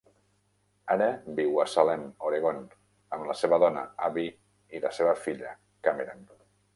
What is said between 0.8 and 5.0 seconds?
Ara viu a Salem, Oregon, amb la seva dona, Abby i la